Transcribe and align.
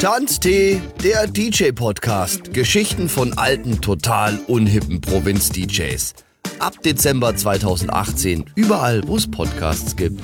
Tanztee, 0.00 0.80
der 1.02 1.26
DJ-Podcast. 1.26 2.54
Geschichten 2.54 3.08
von 3.08 3.36
alten, 3.36 3.80
total 3.80 4.38
unhippen 4.46 5.00
Provinz-DJs. 5.00 6.14
Ab 6.60 6.80
Dezember 6.84 7.34
2018 7.34 8.44
überall, 8.54 9.02
wo 9.08 9.16
es 9.16 9.28
Podcasts 9.28 9.96
gibt. 9.96 10.22